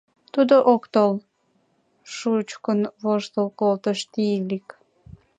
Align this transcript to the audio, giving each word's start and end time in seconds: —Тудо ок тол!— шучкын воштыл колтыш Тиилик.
—Тудо 0.33 0.55
ок 0.73 0.83
тол!— 0.93 1.13
шучкын 2.15 2.79
воштыл 3.03 3.47
колтыш 3.59 3.99
Тиилик. 4.11 4.67